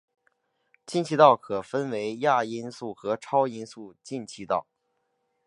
[0.83, 4.65] 进气道可分为亚音速和超音速进气道。